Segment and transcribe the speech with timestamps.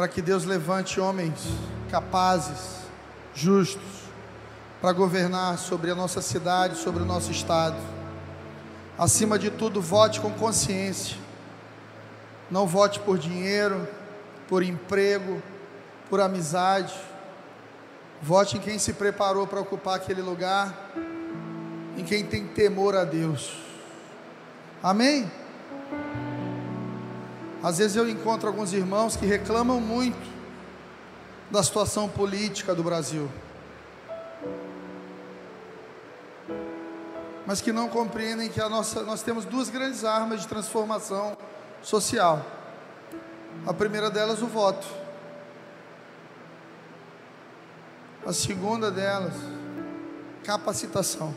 [0.00, 1.46] para que Deus levante homens
[1.90, 2.78] capazes,
[3.34, 3.82] justos,
[4.80, 7.76] para governar sobre a nossa cidade, sobre o nosso estado.
[8.96, 11.18] Acima de tudo, vote com consciência.
[12.50, 13.86] Não vote por dinheiro,
[14.48, 15.42] por emprego,
[16.08, 16.94] por amizade.
[18.22, 20.92] Vote em quem se preparou para ocupar aquele lugar,
[21.98, 23.52] em quem tem temor a Deus.
[24.82, 25.30] Amém?
[27.62, 30.18] Às vezes eu encontro alguns irmãos que reclamam muito
[31.50, 33.28] da situação política do Brasil,
[37.46, 41.36] mas que não compreendem que a nossa, nós temos duas grandes armas de transformação
[41.82, 42.46] social.
[43.66, 44.86] A primeira delas, o voto.
[48.24, 49.34] A segunda delas,
[50.44, 51.34] capacitação.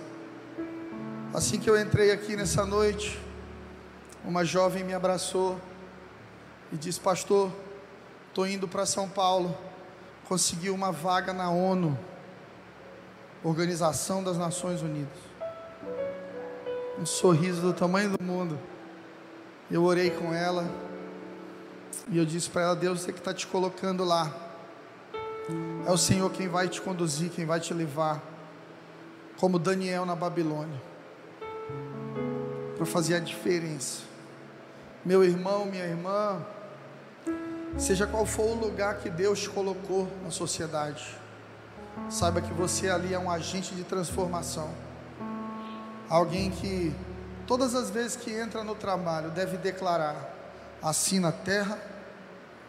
[1.33, 3.19] Assim que eu entrei aqui nessa noite,
[4.23, 5.59] uma jovem me abraçou
[6.73, 7.51] e disse: Pastor,
[8.27, 9.55] estou indo para São Paulo,
[10.27, 11.97] consegui uma vaga na ONU,
[13.43, 15.19] Organização das Nações Unidas.
[16.99, 18.59] Um sorriso do tamanho do mundo.
[19.69, 20.69] Eu orei com ela
[22.09, 24.33] e eu disse para ela: Deus, você que está te colocando lá,
[25.85, 28.21] é o Senhor quem vai te conduzir, quem vai te levar,
[29.37, 30.81] como Daniel na Babilônia,
[32.75, 34.01] para fazer a diferença.
[35.05, 36.41] Meu irmão, minha irmã,
[37.77, 41.03] Seja qual for o lugar que Deus te colocou na sociedade,
[42.09, 44.69] saiba que você ali é um agente de transformação.
[46.07, 46.93] Alguém que
[47.47, 50.15] todas as vezes que entra no trabalho deve declarar:
[50.81, 51.79] assim na terra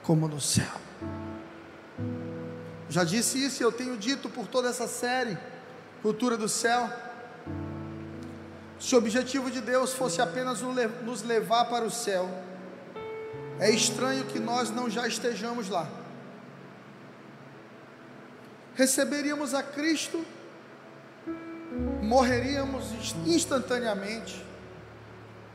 [0.02, 0.64] como no céu.
[2.88, 5.36] Já disse isso e eu tenho dito por toda essa série,
[6.00, 6.88] Cultura do Céu.
[8.78, 12.28] Se o objetivo de Deus fosse apenas nos levar para o céu,
[13.58, 15.88] é estranho que nós não já estejamos lá.
[18.74, 20.24] Receberíamos a Cristo,
[22.02, 22.86] morreríamos
[23.26, 24.44] instantaneamente,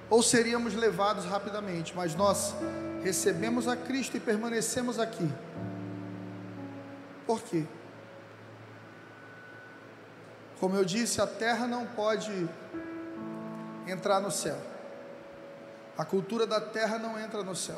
[0.09, 2.55] ou seríamos levados rapidamente, mas nós
[3.03, 5.29] recebemos a Cristo e permanecemos aqui.
[7.27, 7.65] Por quê?
[10.59, 12.49] Como eu disse, a terra não pode
[13.88, 14.69] entrar no céu.
[15.99, 17.77] A cultura da terra não entra no céu.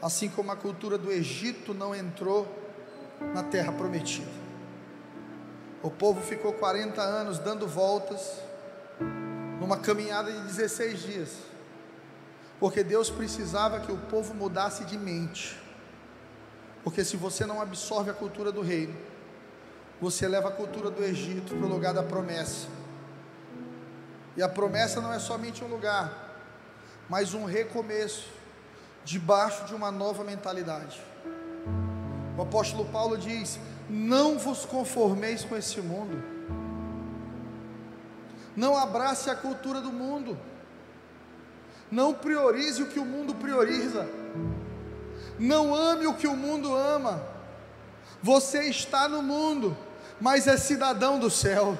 [0.00, 2.46] Assim como a cultura do Egito não entrou
[3.34, 4.30] na terra prometida.
[5.82, 8.38] O povo ficou 40 anos dando voltas
[9.58, 11.36] numa caminhada de 16 dias.
[12.60, 15.60] Porque Deus precisava que o povo mudasse de mente.
[16.84, 18.96] Porque se você não absorve a cultura do reino,
[20.00, 22.68] você leva a cultura do Egito para o lugar da promessa.
[24.36, 26.29] E a promessa não é somente um lugar,
[27.10, 28.28] mas um recomeço,
[29.04, 31.02] debaixo de uma nova mentalidade.
[32.38, 36.22] O apóstolo Paulo diz: Não vos conformeis com esse mundo,
[38.56, 40.38] não abrace a cultura do mundo,
[41.90, 44.08] não priorize o que o mundo prioriza,
[45.36, 47.20] não ame o que o mundo ama.
[48.22, 49.76] Você está no mundo,
[50.20, 51.76] mas é cidadão do céu.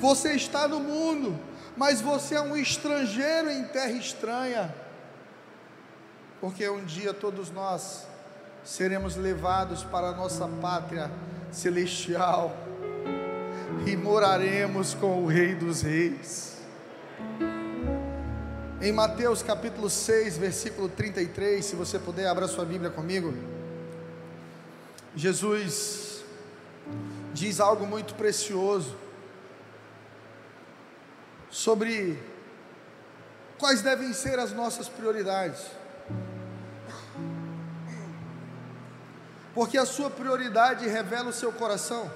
[0.00, 1.38] Você está no mundo,
[1.76, 4.74] mas você é um estrangeiro em terra estranha,
[6.40, 8.06] porque um dia todos nós
[8.64, 11.10] seremos levados para a nossa pátria
[11.52, 12.56] celestial
[13.86, 16.56] e moraremos com o Rei dos Reis.
[18.80, 23.34] Em Mateus capítulo 6, versículo 33, se você puder, abra sua Bíblia comigo.
[25.14, 26.24] Jesus
[27.32, 28.96] diz algo muito precioso
[31.56, 32.22] sobre
[33.58, 35.64] quais devem ser as nossas prioridades.
[39.54, 42.12] Porque a sua prioridade revela o seu coração.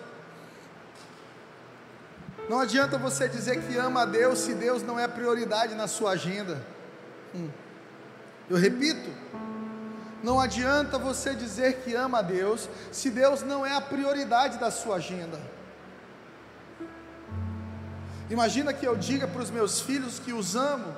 [2.50, 6.10] Não adianta você dizer que ama a Deus se Deus não é prioridade na sua
[6.10, 6.62] agenda.
[7.34, 7.48] Hum.
[8.50, 9.10] Eu repito,
[10.22, 14.70] não adianta você dizer que ama a Deus se Deus não é a prioridade da
[14.70, 15.40] sua agenda.
[18.30, 20.96] Imagina que eu diga para os meus filhos que os amo,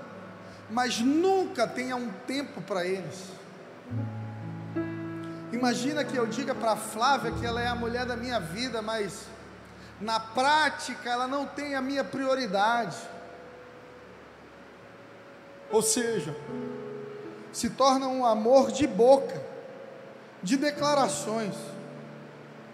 [0.69, 3.25] mas nunca tenha um tempo para eles.
[5.51, 8.83] Imagina que eu diga para a Flávia que ela é a mulher da minha vida,
[8.83, 9.27] mas
[9.99, 12.99] na prática ela não tem a minha prioridade.
[15.71, 16.37] Ou seja,
[17.51, 19.43] se torna um amor de boca,
[20.43, 21.55] de declarações,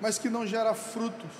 [0.00, 1.30] mas que não gera frutos,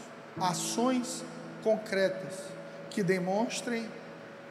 [0.41, 1.25] ações
[1.65, 2.58] concretas
[2.99, 3.89] que demonstrem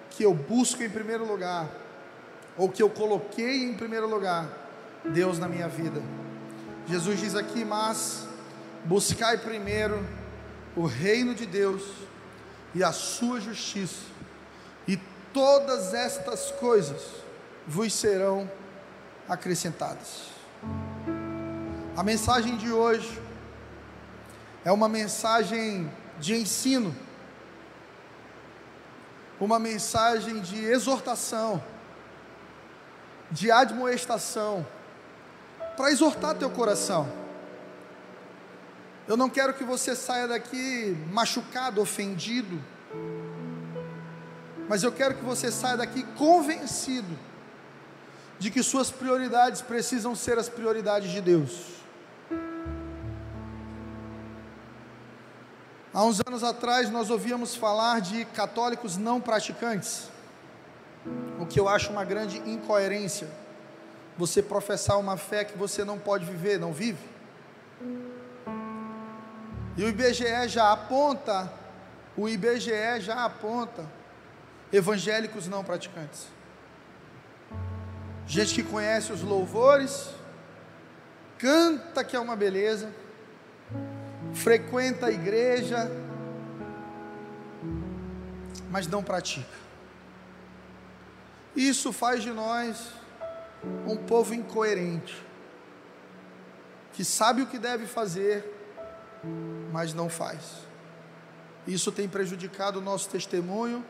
[0.09, 1.67] que eu busco em primeiro lugar,
[2.55, 4.47] ou que eu coloquei em primeiro lugar,
[5.03, 6.01] Deus na minha vida.
[6.87, 8.25] Jesus diz aqui, mas
[8.85, 10.01] buscai primeiro
[10.77, 11.83] o reino de Deus
[12.73, 14.05] e a sua justiça,
[14.87, 14.95] e
[15.33, 17.01] todas estas coisas
[17.67, 18.49] vos serão
[19.27, 20.29] acrescentadas.
[21.97, 23.21] A mensagem de hoje
[24.63, 26.95] é uma mensagem de ensino,
[29.39, 31.63] uma mensagem de exortação,
[33.29, 34.65] de admoestação,
[35.75, 37.07] para exortar teu coração.
[39.07, 42.61] Eu não quero que você saia daqui machucado, ofendido,
[44.67, 47.17] mas eu quero que você saia daqui convencido
[48.37, 51.76] de que suas prioridades precisam ser as prioridades de Deus.
[55.97, 60.11] Há uns anos atrás nós ouvíamos falar de católicos não praticantes,
[61.39, 63.27] o que eu acho uma grande incoerência.
[64.15, 67.03] Você professar uma fé que você não pode viver, não vive.
[69.75, 71.51] E o IBGE já aponta,
[72.15, 73.83] o IBGE já aponta
[74.71, 76.27] evangélicos não praticantes.
[78.27, 80.11] Gente que conhece os louvores,
[81.39, 82.87] canta que é uma beleza,
[84.33, 85.89] frequenta a igreja,
[88.69, 89.57] mas não pratica.
[91.55, 92.91] Isso faz de nós
[93.87, 95.25] um povo incoerente,
[96.93, 98.45] que sabe o que deve fazer,
[99.71, 100.67] mas não faz.
[101.65, 103.83] Isso tem prejudicado o nosso testemunho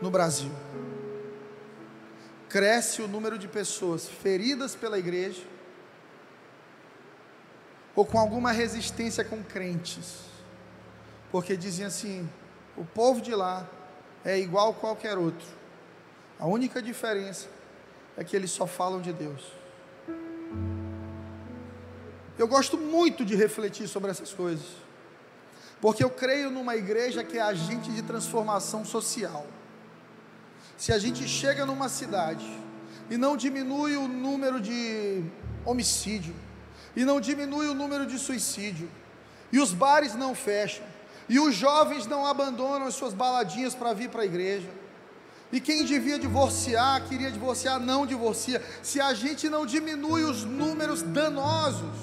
[0.00, 0.52] no Brasil.
[2.48, 5.42] Cresce o número de pessoas feridas pela igreja,
[7.98, 10.20] ou com alguma resistência com crentes,
[11.32, 12.30] porque dizem assim:
[12.76, 13.68] o povo de lá
[14.24, 15.48] é igual a qualquer outro,
[16.38, 17.48] a única diferença
[18.16, 19.52] é que eles só falam de Deus.
[22.38, 24.66] Eu gosto muito de refletir sobre essas coisas,
[25.80, 29.44] porque eu creio numa igreja que é agente de transformação social.
[30.76, 32.48] Se a gente chega numa cidade
[33.10, 35.24] e não diminui o número de
[35.64, 36.32] homicídio,
[36.98, 38.90] e não diminui o número de suicídio,
[39.52, 40.84] e os bares não fecham,
[41.28, 44.68] e os jovens não abandonam as suas baladinhas para vir para a igreja,
[45.52, 48.60] e quem devia divorciar, queria divorciar, não divorcia.
[48.82, 51.96] Se a gente não diminui os números danosos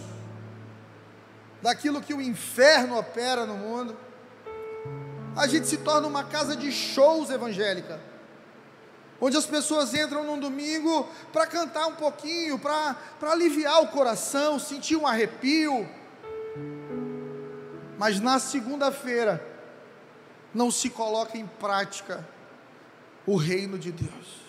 [1.62, 3.98] daquilo que o inferno opera no mundo,
[5.36, 8.00] a gente se torna uma casa de shows evangélica
[9.20, 14.96] onde as pessoas entram num domingo para cantar um pouquinho, para aliviar o coração, sentir
[14.96, 15.88] um arrepio,
[17.98, 19.46] mas na segunda-feira
[20.54, 22.28] não se coloca em prática
[23.26, 24.42] o reino de Deus.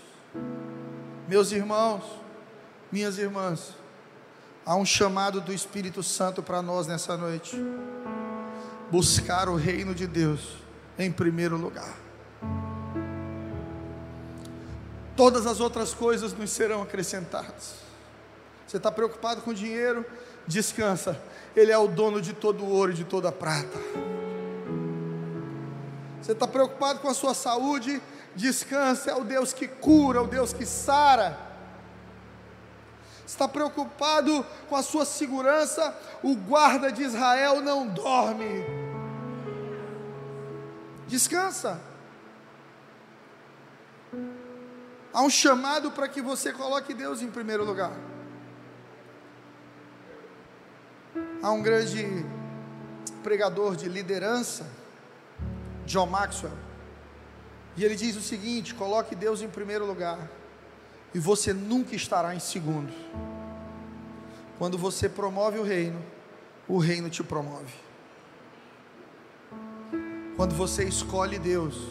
[1.29, 2.05] Meus irmãos,
[2.91, 3.75] minhas irmãs,
[4.65, 7.57] há um chamado do Espírito Santo para nós nessa noite.
[8.91, 10.59] Buscar o reino de Deus
[10.99, 12.06] em primeiro lugar
[15.17, 17.75] todas as outras coisas nos serão acrescentadas.
[18.67, 20.05] Você está preocupado com dinheiro?
[20.47, 21.21] Descansa,
[21.55, 23.79] Ele é o dono de todo o ouro e de toda a prata.
[26.21, 28.03] Você está preocupado com a sua saúde?
[28.35, 31.39] Descansa, é o Deus que cura, é o Deus que sara.
[33.27, 35.96] Está preocupado com a sua segurança?
[36.23, 38.65] O guarda de Israel não dorme.
[41.08, 41.81] Descansa.
[45.17, 47.96] Há um chamado para que você coloque Deus em primeiro lugar.
[51.43, 52.05] Há um grande
[53.23, 54.67] pregador de liderança,
[55.87, 56.53] John Maxwell,
[57.79, 60.19] e ele diz o seguinte: coloque Deus em primeiro lugar,
[61.15, 62.93] e você nunca estará em segundo.
[64.58, 66.05] Quando você promove o reino,
[66.69, 67.73] o reino te promove.
[70.37, 71.89] Quando você escolhe Deus,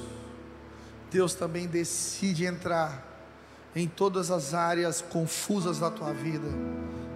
[1.10, 3.15] Deus também decide entrar
[3.76, 6.48] em todas as áreas confusas da tua vida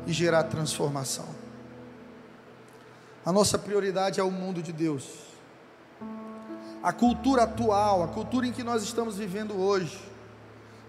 [0.06, 1.28] e gerar transformação.
[3.26, 5.08] A nossa prioridade é o mundo de Deus.
[6.84, 10.00] A cultura atual, a cultura em que nós estamos vivendo hoje,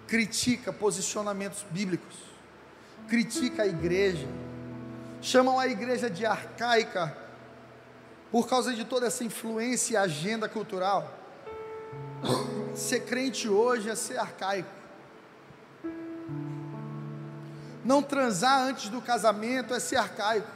[0.07, 2.17] critica posicionamentos bíblicos,
[3.09, 4.27] critica a igreja,
[5.21, 7.17] chamam a igreja de arcaica
[8.31, 11.13] por causa de toda essa influência e agenda cultural.
[12.75, 14.80] Ser crente hoje é ser arcaico.
[17.85, 20.49] Não transar antes do casamento é ser arcaico.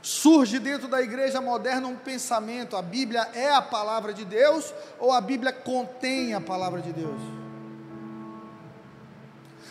[0.00, 5.12] Surge dentro da igreja moderna um pensamento: a Bíblia é a palavra de Deus ou
[5.12, 7.20] a Bíblia contém a palavra de Deus?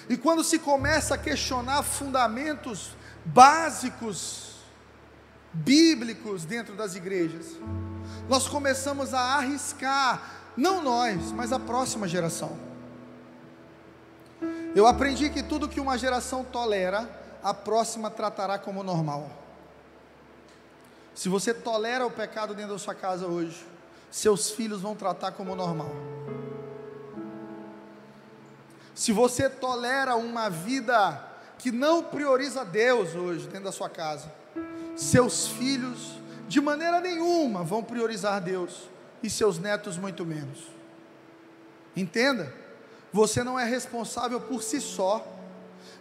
[0.09, 4.55] E quando se começa a questionar fundamentos básicos,
[5.51, 7.57] bíblicos dentro das igrejas,
[8.29, 10.21] nós começamos a arriscar,
[10.55, 12.66] não nós, mas a próxima geração.
[14.77, 17.09] Eu aprendi que tudo que uma geração tolera,
[17.41, 19.27] a próxima tratará como normal.
[21.15, 23.65] Se você tolera o pecado dentro da sua casa hoje,
[24.11, 25.89] seus filhos vão tratar como normal.
[28.93, 31.25] Se você tolera uma vida
[31.57, 34.31] que não prioriza Deus hoje dentro da sua casa,
[34.95, 38.87] seus filhos de maneira nenhuma vão priorizar Deus
[39.23, 40.67] e seus netos muito menos.
[41.95, 42.53] Entenda,
[43.17, 45.25] você não é responsável por si só,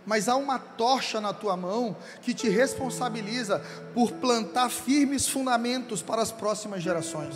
[0.04, 6.20] mas há uma tocha na tua mão que te responsabiliza por plantar firmes fundamentos para
[6.20, 7.34] as próximas gerações.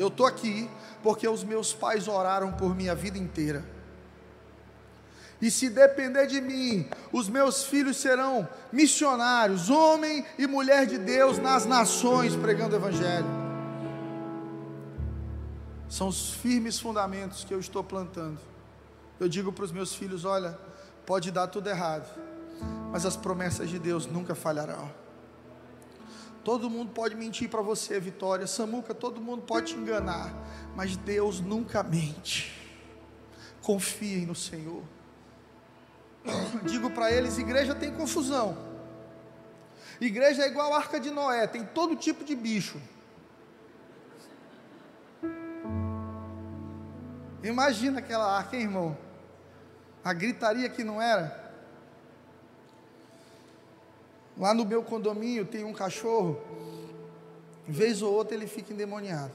[0.00, 0.68] Eu estou aqui
[1.00, 3.64] porque os meus pais oraram por minha vida inteira.
[5.40, 11.38] E se depender de mim, os meus filhos serão missionários, homem e mulher de Deus
[11.38, 13.26] nas nações, pregando o Evangelho.
[15.88, 18.51] São os firmes fundamentos que eu estou plantando.
[19.22, 20.58] Eu digo para os meus filhos: olha,
[21.06, 22.08] pode dar tudo errado,
[22.90, 24.92] mas as promessas de Deus nunca falharão.
[26.42, 28.48] Todo mundo pode mentir para você, Vitória.
[28.48, 30.34] Samuca, todo mundo pode te enganar,
[30.74, 32.52] mas Deus nunca mente.
[33.62, 34.82] Confiem no Senhor.
[36.64, 38.58] digo para eles: igreja tem confusão.
[40.00, 42.80] Igreja é igual a arca de Noé, tem todo tipo de bicho.
[47.40, 49.11] Imagina aquela arca, hein, irmão?
[50.04, 51.40] A gritaria que não era.
[54.36, 56.40] Lá no meu condomínio tem um cachorro,
[57.66, 59.32] vez ou outra ele fica endemoniado.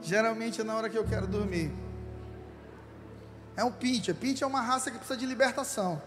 [0.00, 1.72] Geralmente é na hora que eu quero dormir.
[3.56, 4.14] É um pincher.
[4.14, 6.00] Pincher é uma raça que precisa de libertação.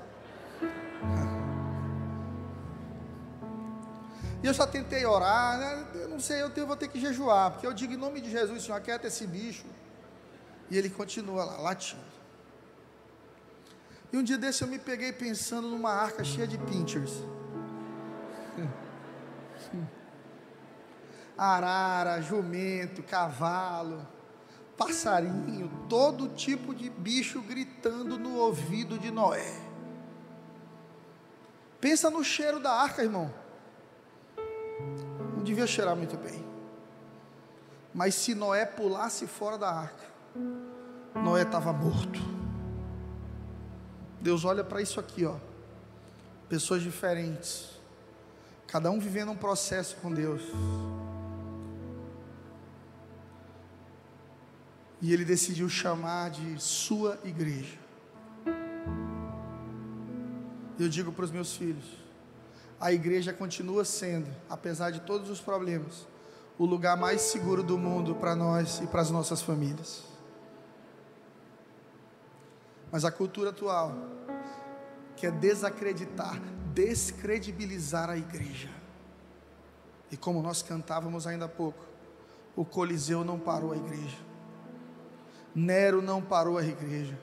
[4.41, 5.85] E eu já tentei orar, né?
[5.95, 8.63] eu não sei, eu, vou ter que jejuar, porque eu digo em nome de Jesus,
[8.63, 9.65] Senhor, aquieta esse bicho.
[10.69, 12.03] E ele continua lá, latindo.
[14.11, 17.23] E um dia desse eu me peguei pensando numa arca cheia de pinchers.
[21.37, 24.05] Arara, jumento, cavalo
[24.79, 29.53] passarinho, todo tipo de bicho gritando no ouvido de Noé.
[31.81, 33.33] Pensa no cheiro da arca, irmão.
[35.35, 36.47] Não devia cheirar muito bem.
[37.93, 40.05] Mas se Noé pulasse fora da arca,
[41.15, 42.19] Noé estava morto.
[44.21, 45.35] Deus olha para isso aqui, ó.
[46.47, 47.79] Pessoas diferentes,
[48.67, 50.41] cada um vivendo um processo com Deus.
[55.01, 57.77] E ele decidiu chamar de sua igreja.
[60.77, 61.85] Eu digo para os meus filhos:
[62.79, 66.07] a igreja continua sendo, apesar de todos os problemas,
[66.57, 70.08] o lugar mais seguro do mundo para nós e para as nossas famílias.
[72.91, 73.95] Mas a cultura atual
[75.15, 76.41] quer desacreditar,
[76.73, 78.69] descredibilizar a igreja.
[80.11, 81.85] E como nós cantávamos ainda há pouco,
[82.55, 84.17] o Coliseu não parou a igreja.
[85.53, 87.17] Nero não parou a igreja.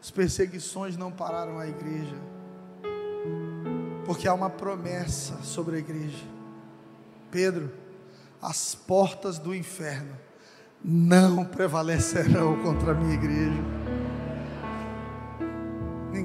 [0.00, 2.16] As perseguições não pararam a igreja.
[4.04, 6.24] Porque há uma promessa sobre a igreja.
[7.30, 7.72] Pedro,
[8.40, 10.16] as portas do inferno
[10.84, 13.83] não prevalecerão contra a minha igreja.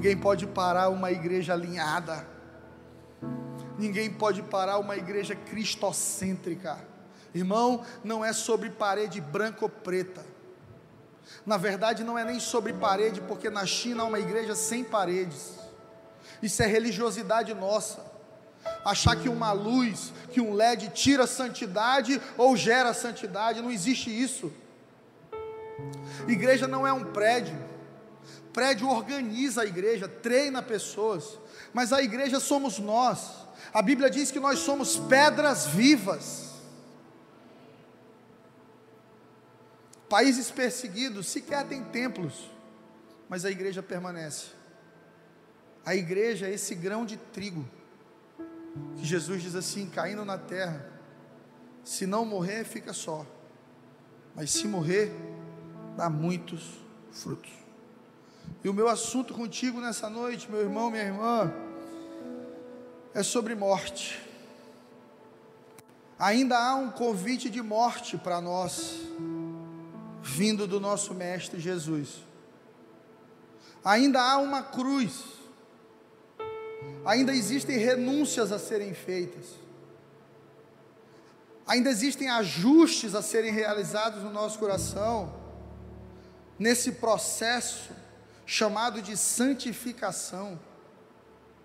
[0.00, 2.26] Ninguém pode parar uma igreja alinhada.
[3.78, 6.82] Ninguém pode parar uma igreja cristocêntrica.
[7.34, 10.24] Irmão, não é sobre parede branca ou preta.
[11.44, 15.58] Na verdade, não é nem sobre parede, porque na China há uma igreja sem paredes.
[16.42, 18.02] Isso é religiosidade nossa.
[18.82, 24.50] Achar que uma luz, que um LED tira santidade ou gera santidade, não existe isso.
[26.26, 27.68] Igreja não é um prédio.
[28.52, 31.38] Prédio organiza a igreja, treina pessoas,
[31.72, 33.46] mas a igreja somos nós.
[33.72, 36.50] A Bíblia diz que nós somos pedras vivas.
[40.08, 42.50] Países perseguidos sequer têm templos,
[43.28, 44.48] mas a igreja permanece.
[45.84, 47.64] A igreja é esse grão de trigo,
[48.96, 50.90] que Jesus diz assim: caindo na terra,
[51.84, 53.24] se não morrer, fica só,
[54.34, 55.12] mas se morrer,
[55.96, 56.80] dá muitos
[57.12, 57.59] frutos.
[58.62, 61.52] E o meu assunto contigo nessa noite, meu irmão, minha irmã,
[63.14, 64.20] é sobre morte.
[66.18, 69.00] Ainda há um convite de morte para nós
[70.22, 72.22] vindo do nosso Mestre Jesus.
[73.82, 75.24] Ainda há uma cruz,
[77.04, 79.46] ainda existem renúncias a serem feitas,
[81.66, 85.34] ainda existem ajustes a serem realizados no nosso coração,
[86.58, 87.90] nesse processo
[88.50, 90.58] chamado de santificação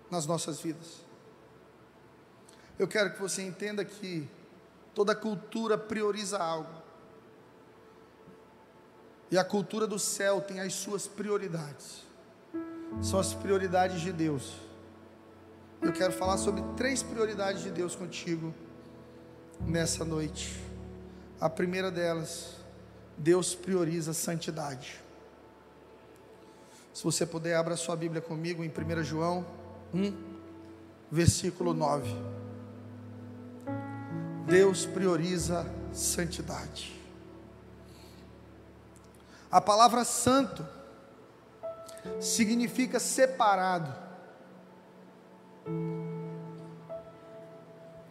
[0.08, 1.04] nas nossas vidas.
[2.78, 4.30] Eu quero que você entenda que
[4.94, 6.70] toda cultura prioriza algo.
[9.32, 12.04] E a cultura do céu tem as suas prioridades.
[13.02, 14.54] São as prioridades de Deus.
[15.82, 18.54] Eu quero falar sobre três prioridades de Deus contigo
[19.58, 20.54] nessa noite.
[21.40, 22.58] A primeira delas,
[23.18, 25.04] Deus prioriza a santidade.
[26.96, 29.44] Se você puder, abra sua Bíblia comigo em 1 João
[29.92, 30.16] 1,
[31.12, 32.08] versículo 9.
[34.46, 36.98] Deus prioriza santidade.
[39.50, 40.66] A palavra santo
[42.18, 43.94] significa separado.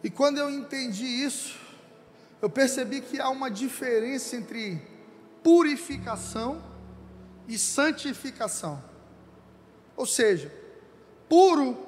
[0.00, 1.58] E quando eu entendi isso,
[2.40, 4.80] eu percebi que há uma diferença entre
[5.42, 6.75] purificação
[7.48, 8.82] e santificação.
[9.96, 10.52] Ou seja,
[11.28, 11.86] puro,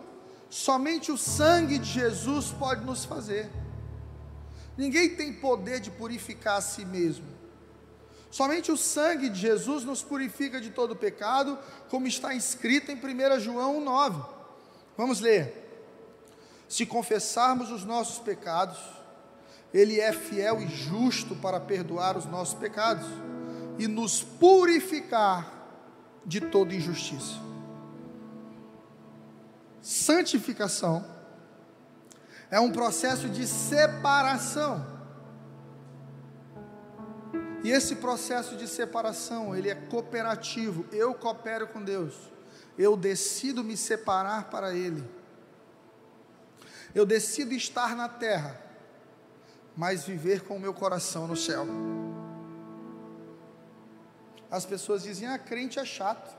[0.48, 3.50] somente o sangue de Jesus pode nos fazer.
[4.76, 7.26] Ninguém tem poder de purificar a si mesmo.
[8.30, 13.40] Somente o sangue de Jesus nos purifica de todo pecado, como está escrito em 1
[13.40, 14.22] João 9.
[14.96, 15.66] Vamos ler.
[16.68, 18.78] Se confessarmos os nossos pecados,
[19.72, 23.06] Ele é fiel e justo para perdoar os nossos pecados
[23.78, 25.52] e nos purificar
[26.26, 27.34] de toda injustiça.
[29.80, 31.04] Santificação
[32.50, 34.98] é um processo de separação.
[37.62, 40.86] E esse processo de separação, ele é cooperativo.
[40.92, 42.14] Eu coopero com Deus.
[42.76, 45.04] Eu decido me separar para ele.
[46.94, 48.60] Eu decido estar na terra,
[49.76, 51.66] mas viver com o meu coração no céu.
[54.50, 56.36] As pessoas dizem: "Ah, crente é chato.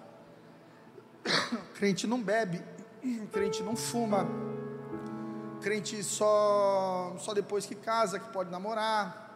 [1.76, 2.62] crente não bebe,
[3.32, 4.28] crente não fuma,
[5.62, 9.28] crente só, só depois que casa, que pode namorar.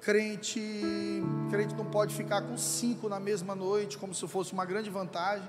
[0.00, 4.88] Crente, crente não pode ficar com cinco na mesma noite, como se fosse uma grande
[4.88, 5.46] vantagem.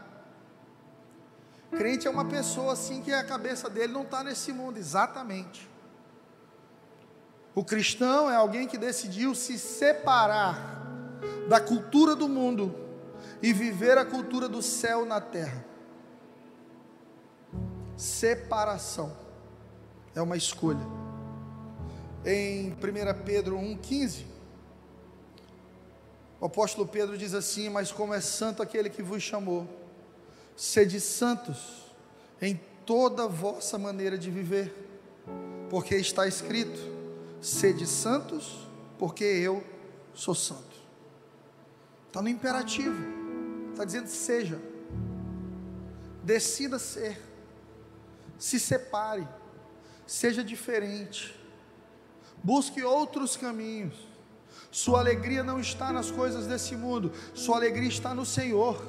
[1.71, 5.69] Crente é uma pessoa assim que a cabeça dele não está nesse mundo, exatamente.
[7.55, 10.80] O cristão é alguém que decidiu se separar
[11.51, 12.73] da cultura do mundo
[13.43, 15.65] e viver a cultura do céu na terra.
[17.97, 19.11] Separação
[20.15, 20.79] é uma escolha.
[22.25, 22.75] Em 1
[23.25, 24.23] Pedro 1,15,
[26.39, 29.67] o apóstolo Pedro diz assim: Mas como é santo aquele que vos chamou,
[30.55, 31.91] sede santos
[32.41, 34.73] em toda vossa maneira de viver,
[35.69, 36.79] porque está escrito:
[37.41, 39.61] sede santos, porque eu
[40.13, 40.70] sou santo.
[42.11, 44.59] Está no imperativo, está dizendo: seja,
[46.21, 47.17] decida ser,
[48.37, 49.25] se separe.
[50.05, 51.33] Seja diferente,
[52.43, 53.95] busque outros caminhos.
[54.69, 58.85] Sua alegria não está nas coisas desse mundo, sua alegria está no Senhor.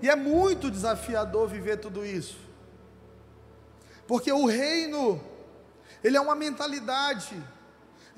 [0.00, 2.38] E é muito desafiador viver tudo isso,
[4.06, 5.20] porque o reino,
[6.02, 7.36] ele é uma mentalidade,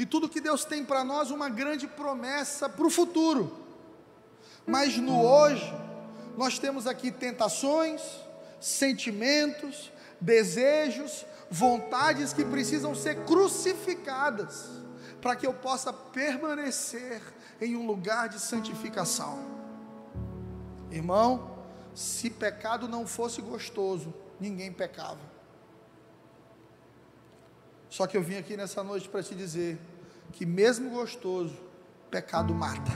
[0.01, 3.55] e tudo que Deus tem para nós, uma grande promessa para o futuro,
[4.67, 5.71] mas no hoje,
[6.39, 8.01] nós temos aqui tentações,
[8.59, 14.71] sentimentos, desejos, vontades que precisam ser crucificadas,
[15.21, 17.21] para que eu possa permanecer
[17.61, 19.39] em um lugar de santificação.
[20.91, 21.59] Irmão,
[21.95, 25.30] se pecado não fosse gostoso, ninguém pecava.
[27.91, 29.77] Só que eu vim aqui nessa noite para te dizer
[30.33, 31.59] que, mesmo gostoso,
[32.09, 32.93] pecado mata.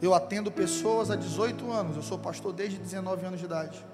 [0.00, 3.84] Eu atendo pessoas há 18 anos, eu sou pastor desde 19 anos de idade.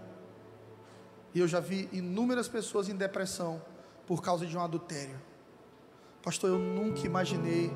[1.35, 3.61] E eu já vi inúmeras pessoas em depressão
[4.07, 5.21] por causa de um adultério.
[6.23, 7.73] Pastor, eu nunca imaginei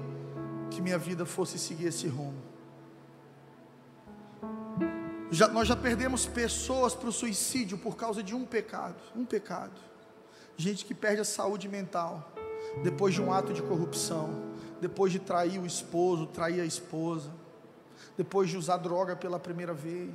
[0.70, 2.42] que minha vida fosse seguir esse rumo.
[5.30, 9.00] Já, nós já perdemos pessoas para o suicídio por causa de um pecado.
[9.16, 9.89] Um pecado.
[10.60, 12.34] Gente que perde a saúde mental
[12.82, 14.28] depois de um ato de corrupção,
[14.78, 17.30] depois de trair o esposo, trair a esposa,
[18.14, 20.12] depois de usar droga pela primeira vez.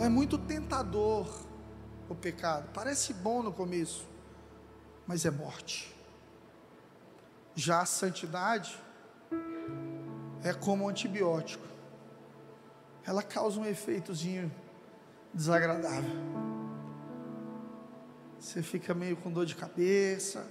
[0.00, 1.28] É muito tentador
[2.08, 2.70] o pecado.
[2.72, 4.06] Parece bom no começo,
[5.08, 5.92] mas é morte.
[7.56, 8.78] Já a santidade
[10.44, 11.66] é como um antibiótico.
[13.04, 14.52] Ela causa um efeitozinho
[15.34, 16.49] desagradável.
[18.40, 20.50] Você fica meio com dor de cabeça.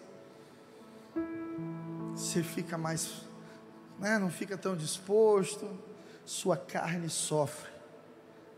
[2.15, 3.23] Você fica mais,
[3.97, 5.67] né, não fica tão disposto.
[6.23, 7.67] Sua carne sofre,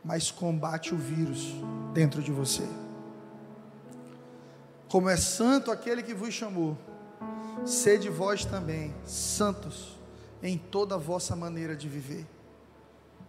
[0.03, 1.53] mas combate o vírus
[1.93, 2.67] dentro de você.
[4.89, 6.77] Como é santo aquele que vos chamou,
[7.65, 9.97] sede vós também santos
[10.43, 12.27] em toda a vossa maneira de viver.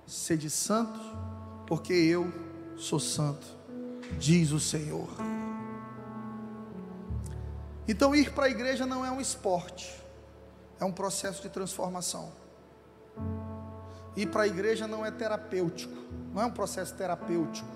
[0.04, 1.00] Sede santos,
[1.68, 2.32] porque eu
[2.76, 3.46] sou santo,
[4.18, 5.08] diz o Senhor.
[7.86, 9.92] Então, ir para a igreja não é um esporte,
[10.78, 12.32] é um processo de transformação.
[14.16, 15.96] Ir para a igreja não é terapêutico,
[16.32, 17.68] não é um processo terapêutico,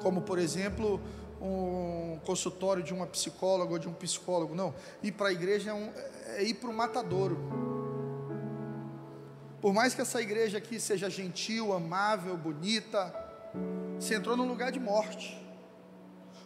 [0.00, 1.00] como por exemplo
[1.40, 4.72] um consultório de uma psicóloga ou de um psicólogo, não.
[5.02, 5.90] Ir para a igreja é, um,
[6.36, 7.36] é ir para o matadouro.
[9.60, 13.12] Por mais que essa igreja aqui seja gentil, amável, bonita,
[13.98, 15.40] você entrou num lugar de morte.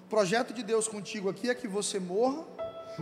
[0.07, 2.56] O projeto de Deus contigo aqui é que você morra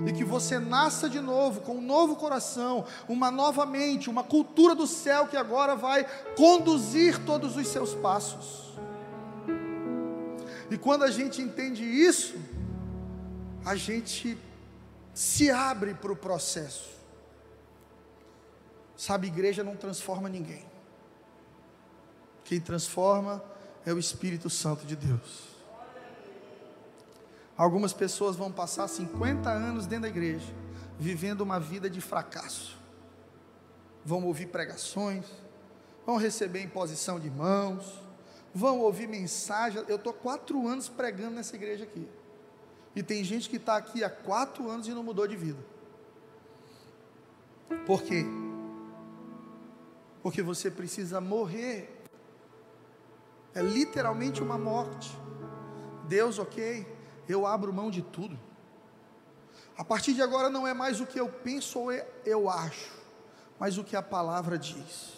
[0.07, 4.75] e que você nasça de novo, com um novo coração, uma nova mente, uma cultura
[4.75, 6.05] do céu que agora vai
[6.37, 8.75] conduzir todos os seus passos.
[10.71, 12.35] E quando a gente entende isso,
[13.65, 14.37] a gente
[15.15, 16.91] se abre para o processo.
[18.97, 20.65] Sabe, igreja não transforma ninguém.
[22.45, 23.43] Quem transforma
[23.87, 25.54] é o Espírito Santo de Deus.
[27.57, 30.53] Algumas pessoas vão passar 50 anos dentro da igreja,
[30.99, 32.77] vivendo uma vida de fracasso.
[34.05, 35.25] Vão ouvir pregações,
[36.05, 38.01] vão receber imposição de mãos,
[38.55, 39.83] vão ouvir mensagem.
[39.89, 42.09] Eu estou quatro anos pregando nessa igreja aqui.
[42.95, 45.59] E tem gente que está aqui há quatro anos e não mudou de vida.
[47.87, 48.25] Por quê?
[50.25, 52.03] porque você precisa morrer.
[53.55, 55.15] É literalmente uma morte.
[56.09, 56.87] Deus, ok,
[57.29, 58.39] eu abro mão de tudo.
[59.77, 61.93] A partir de agora não é mais o que eu penso ou
[62.25, 62.93] eu acho,
[63.59, 65.13] mas o que a palavra diz.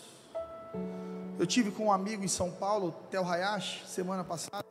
[1.39, 4.65] Eu tive com um amigo em São Paulo, Tel Hayashi, semana passada.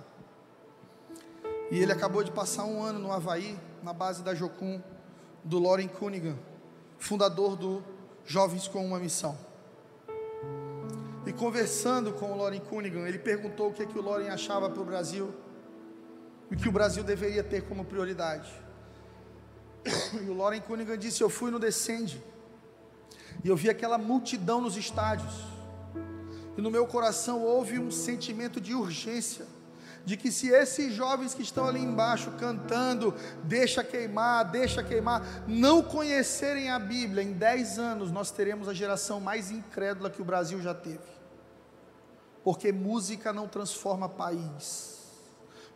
[1.69, 4.81] E ele acabou de passar um ano no Havaí, na base da Jocum,
[5.43, 6.37] do Loren Cunningham,
[6.97, 7.83] fundador do
[8.25, 9.37] Jovens com uma Missão.
[11.25, 14.69] E conversando com o Loren Cunningham, ele perguntou o que, é que o Loren achava
[14.69, 15.33] para o Brasil,
[16.51, 18.51] o que o Brasil deveria ter como prioridade.
[20.25, 22.23] E o Loren Cunningham disse: Eu fui no Descende,
[23.43, 25.33] e eu vi aquela multidão nos estádios,
[26.57, 29.45] e no meu coração houve um sentimento de urgência,
[30.03, 35.81] de que se esses jovens que estão ali embaixo cantando, deixa queimar, deixa queimar, não
[35.83, 40.61] conhecerem a Bíblia, em 10 anos nós teremos a geração mais incrédula que o Brasil
[40.61, 41.15] já teve
[42.45, 44.94] porque música não transforma país.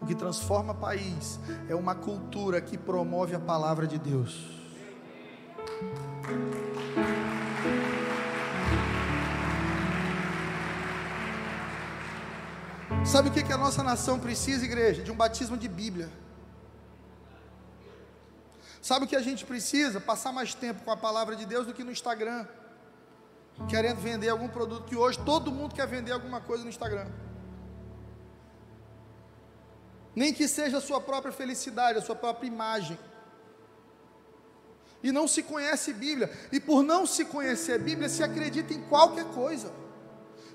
[0.01, 4.57] O que transforma país é uma cultura que promove a palavra de Deus.
[13.05, 15.03] Sabe o que, que a nossa nação precisa, igreja?
[15.03, 16.09] De um batismo de Bíblia.
[18.81, 19.99] Sabe o que a gente precisa?
[19.99, 22.45] Passar mais tempo com a palavra de Deus do que no Instagram
[23.67, 27.07] querendo vender algum produto que hoje todo mundo quer vender alguma coisa no Instagram.
[30.19, 32.97] Nem que seja a sua própria felicidade, a sua própria imagem.
[35.01, 36.29] E não se conhece Bíblia.
[36.51, 39.71] E por não se conhecer Bíblia, se acredita em qualquer coisa.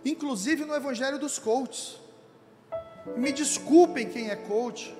[0.04, 1.96] Inclusive no Evangelho dos coaches.
[3.16, 4.94] Me desculpem quem é coach.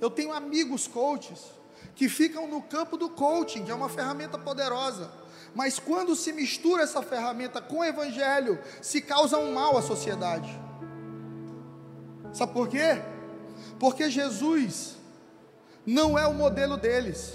[0.00, 1.40] Eu tenho amigos coaches
[1.96, 5.10] que ficam no campo do coaching, que é uma ferramenta poderosa
[5.54, 10.50] mas quando se mistura essa ferramenta com o Evangelho, se causa um mal à sociedade.
[12.32, 13.13] Sabe por quê?
[13.84, 14.96] Porque Jesus
[15.84, 17.34] não é o modelo deles.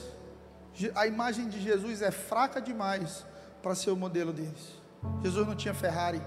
[0.96, 3.24] A imagem de Jesus é fraca demais
[3.62, 4.76] para ser o modelo deles.
[5.22, 6.20] Jesus não tinha Ferrari.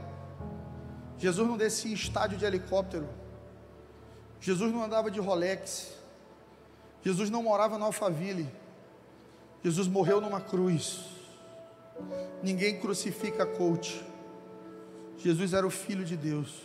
[1.18, 3.08] Jesus não descia em estádio de helicóptero.
[4.40, 5.92] Jesus não andava de Rolex.
[7.02, 8.48] Jesus não morava no Alphaville.
[9.60, 11.00] Jesus morreu numa cruz.
[12.44, 14.06] Ninguém crucifica coach.
[15.18, 16.62] Jesus era o Filho de Deus.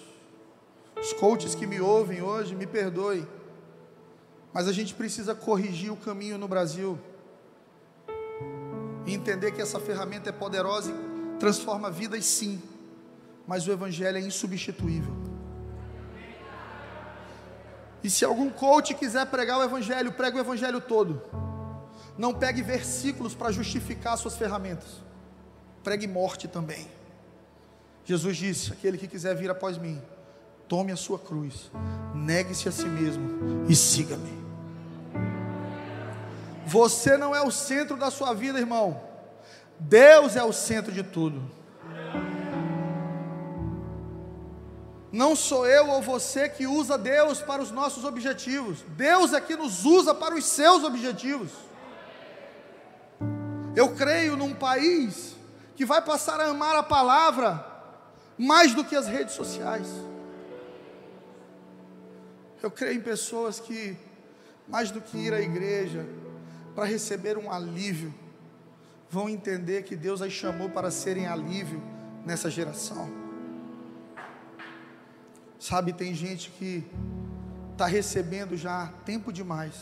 [0.95, 3.27] Os coaches que me ouvem hoje, me perdoem.
[4.57, 6.97] Mas a gente precisa corrigir o caminho no Brasil.
[9.05, 12.59] E entender que essa ferramenta é poderosa e transforma vidas sim.
[13.45, 15.13] Mas o Evangelho é insubstituível.
[18.03, 21.21] E se algum coach quiser pregar o Evangelho, prega o Evangelho todo.
[22.17, 24.89] Não pegue versículos para justificar suas ferramentas.
[25.83, 26.87] pregue morte também.
[28.03, 30.01] Jesus disse: Aquele que quiser vir após mim,
[30.67, 31.69] tome a sua cruz,
[32.15, 34.46] negue-se a si mesmo e siga-me.
[36.67, 39.01] Você não é o centro da sua vida, irmão.
[39.79, 41.49] Deus é o centro de tudo.
[45.09, 48.83] Não sou eu ou você que usa Deus para os nossos objetivos.
[48.89, 51.51] Deus é que nos usa para os seus objetivos.
[53.73, 55.37] Eu creio num país
[55.73, 57.65] que vai passar a amar a palavra
[58.37, 59.87] mais do que as redes sociais.
[62.61, 63.95] Eu creio em pessoas que,
[64.67, 66.05] mais do que ir à igreja
[66.77, 68.13] para receber um alívio,
[69.09, 71.81] vão entender que Deus as chamou para serem alívio
[72.23, 73.09] nessa geração.
[75.59, 76.87] Sabe, tem gente que
[77.71, 79.73] está recebendo já tempo demais,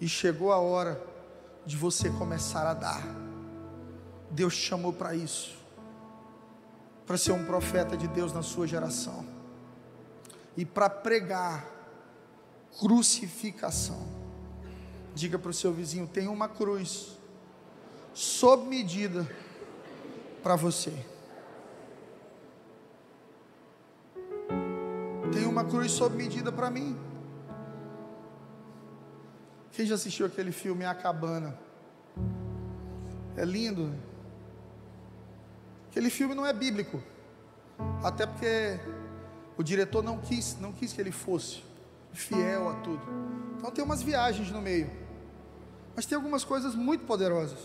[0.00, 1.00] e chegou a hora
[1.64, 3.00] de você começar a dar.
[4.32, 5.56] Deus te chamou para isso,
[7.06, 9.24] para ser um profeta de Deus na sua geração,
[10.56, 11.64] e para pregar
[12.80, 14.17] crucificação.
[15.18, 17.18] Diga para o seu vizinho: tem uma cruz
[18.14, 19.28] sob medida
[20.44, 20.92] para você.
[25.32, 26.96] Tem uma cruz sob medida para mim.
[29.72, 31.58] Quem já assistiu aquele filme A Cabana?
[33.36, 33.92] É lindo.
[35.90, 37.02] Aquele filme não é bíblico.
[38.04, 38.78] Até porque
[39.56, 41.64] o diretor não quis, não quis que ele fosse
[42.12, 43.02] fiel a tudo.
[43.56, 45.07] Então tem umas viagens no meio.
[45.98, 47.58] Mas tem algumas coisas muito poderosas.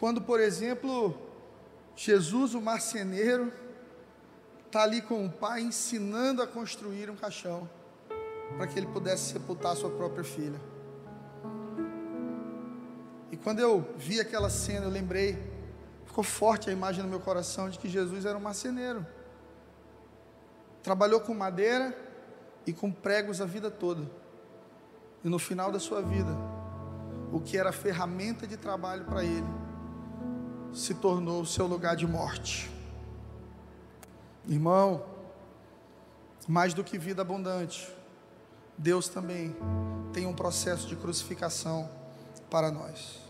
[0.00, 1.14] Quando, por exemplo,
[1.94, 3.52] Jesus, o marceneiro,
[4.64, 7.68] está ali com o pai ensinando a construir um caixão
[8.56, 10.58] para que ele pudesse sepultar sua própria filha.
[13.30, 15.38] E quando eu vi aquela cena, eu lembrei,
[16.06, 19.06] ficou forte a imagem no meu coração de que Jesus era um marceneiro.
[20.82, 21.94] Trabalhou com madeira
[22.66, 24.10] e com pregos a vida toda.
[25.22, 26.51] E no final da sua vida,
[27.32, 29.46] o que era ferramenta de trabalho para ele,
[30.72, 32.70] se tornou o seu lugar de morte.
[34.46, 35.04] Irmão,
[36.46, 37.90] mais do que vida abundante,
[38.76, 39.56] Deus também
[40.12, 41.88] tem um processo de crucificação
[42.50, 43.20] para nós.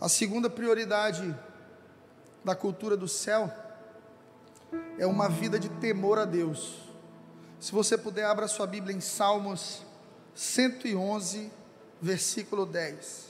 [0.00, 1.34] A segunda prioridade
[2.44, 3.52] da cultura do céu
[4.98, 6.88] é uma vida de temor a Deus.
[7.60, 9.82] Se você puder, abra sua Bíblia em Salmos
[10.34, 11.50] 111,
[12.00, 13.28] versículo 10.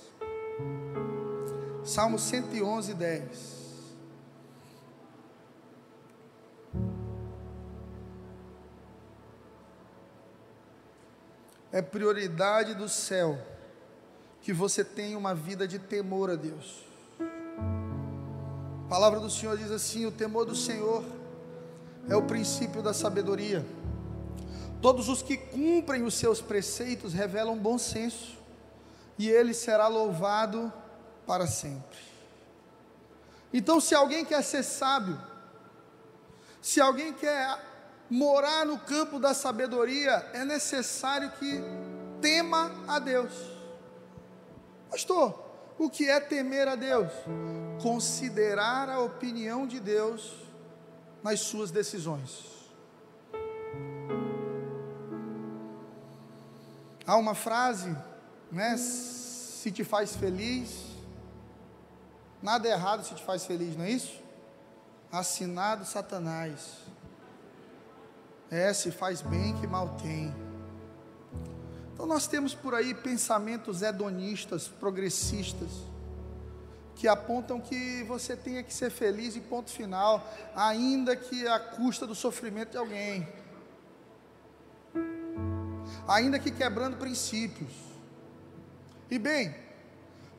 [1.85, 3.55] Salmo 111, 10.
[11.70, 13.37] É prioridade do céu
[14.40, 16.85] que você tenha uma vida de temor a Deus.
[18.85, 21.03] A palavra do Senhor diz assim: o temor do Senhor
[22.09, 23.66] é o princípio da sabedoria.
[24.81, 28.37] Todos os que cumprem os seus preceitos revelam bom senso,
[29.18, 30.72] e ele será louvado
[31.27, 31.98] para sempre.
[33.53, 35.20] Então, se alguém quer ser sábio,
[36.61, 37.59] se alguém quer
[38.11, 41.62] morar no campo da sabedoria, é necessário que
[42.20, 43.33] tema a Deus.
[44.90, 45.44] Pastor,
[45.79, 47.11] o que é temer a Deus?
[47.83, 50.35] Considerar a opinião de Deus
[51.22, 52.55] nas suas decisões.
[57.07, 57.94] Há uma frase,
[58.55, 58.77] né?
[58.77, 60.95] Se te faz feliz,
[62.45, 64.23] Nada errado se te faz feliz, não é isso?
[65.11, 66.77] Assinado Satanás.
[68.51, 70.31] É, se faz bem que mal tem.
[71.95, 75.71] Então nós temos por aí pensamentos hedonistas, progressistas,
[76.97, 80.23] que apontam que você tenha que ser feliz e ponto final,
[80.55, 83.27] ainda que a custa do sofrimento de alguém.
[86.07, 87.93] Ainda que quebrando princípios.
[89.11, 89.55] E bem,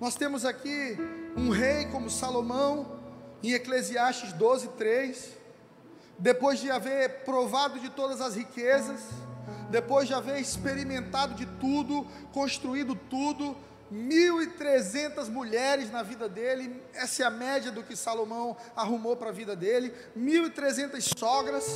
[0.02, 0.98] nós temos aqui
[1.38, 3.00] um rei como Salomão,
[3.44, 5.30] em Eclesiastes 12, 3,
[6.18, 9.02] depois de haver provado de todas as riquezas,
[9.70, 13.56] depois de haver experimentado de tudo, construído tudo,
[13.94, 19.34] 1.300 mulheres na vida dele, essa é a média do que Salomão arrumou para a
[19.34, 21.68] vida dele, 1.300 sogras.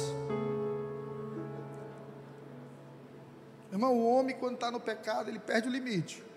[3.71, 6.28] Irmão, o homem, quando está no pecado, ele perde o limite.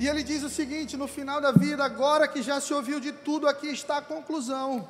[0.00, 3.12] E ele diz o seguinte: no final da vida, agora que já se ouviu de
[3.12, 4.88] tudo, aqui está a conclusão.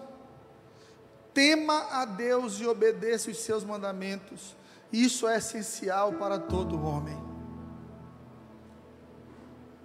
[1.34, 4.54] Tema a Deus e obedeça os seus mandamentos.
[4.92, 7.18] Isso é essencial para todo homem.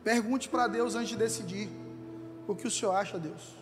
[0.03, 1.69] Pergunte para Deus antes de decidir
[2.47, 3.55] o que o senhor acha, Deus.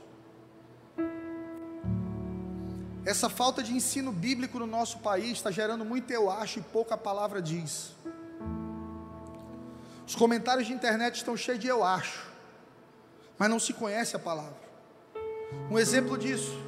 [3.06, 6.98] Essa falta de ensino bíblico no nosso país está gerando muito eu acho e pouca
[6.98, 7.96] palavra diz.
[10.06, 12.28] Os comentários de internet estão cheios de eu acho,
[13.38, 14.62] mas não se conhece a palavra.
[15.70, 16.62] Um exemplo disso.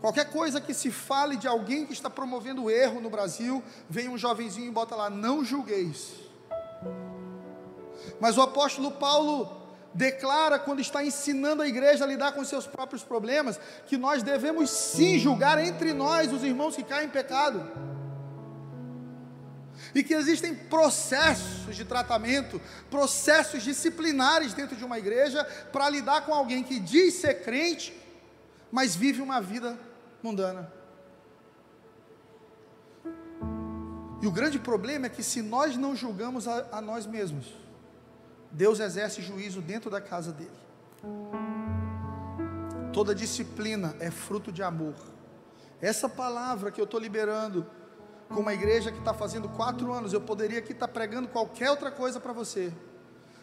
[0.00, 4.18] Qualquer coisa que se fale de alguém que está promovendo erro no Brasil, vem um
[4.18, 6.12] jovenzinho e bota lá, não julgueis.
[8.20, 13.02] Mas o apóstolo Paulo declara, quando está ensinando a igreja a lidar com seus próprios
[13.02, 17.66] problemas, que nós devemos sim julgar entre nós os irmãos que caem em pecado.
[19.94, 26.34] E que existem processos de tratamento, processos disciplinares dentro de uma igreja para lidar com
[26.34, 27.96] alguém que diz ser crente,
[28.72, 29.78] mas vive uma vida
[30.22, 30.72] mundana.
[34.20, 37.54] E o grande problema é que se nós não julgamos a, a nós mesmos,
[38.50, 40.50] Deus exerce juízo dentro da casa dele.
[42.92, 44.94] Toda disciplina é fruto de amor.
[45.80, 47.66] Essa palavra que eu estou liberando,
[48.28, 51.70] com uma igreja que está fazendo quatro anos, eu poderia aqui estar tá pregando qualquer
[51.70, 52.72] outra coisa para você.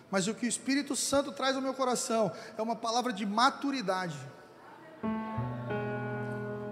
[0.09, 4.17] Mas o que o Espírito Santo traz ao meu coração é uma palavra de maturidade.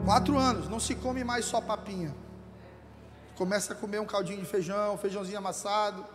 [0.04, 2.14] Quatro anos, não se come mais só papinha.
[3.38, 6.06] Começa a comer um caldinho de feijão, feijãozinho amassado,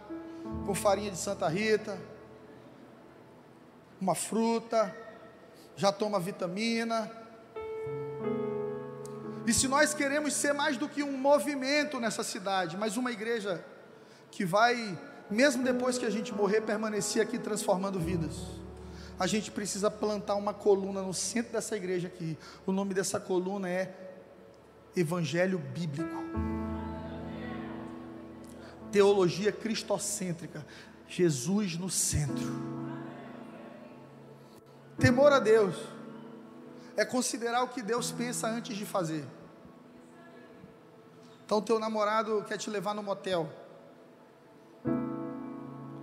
[0.67, 1.99] com farinha de Santa Rita
[4.05, 4.95] uma fruta,
[5.77, 7.11] já toma vitamina.
[9.47, 13.65] E se nós queremos ser mais do que um movimento nessa cidade, mas uma igreja
[14.31, 14.99] que vai,
[15.31, 18.37] mesmo depois que a gente morrer, permanecer aqui transformando vidas,
[19.19, 22.39] a gente precisa plantar uma coluna no centro dessa igreja aqui.
[22.67, 23.95] O nome dessa coluna é
[24.97, 26.11] Evangelho Bíblico.
[28.91, 30.67] Teologia cristocêntrica.
[31.07, 32.51] Jesus no centro.
[34.99, 35.77] Temor a Deus
[36.97, 39.25] é considerar o que Deus pensa antes de fazer.
[41.45, 43.49] Então, teu namorado quer te levar no motel.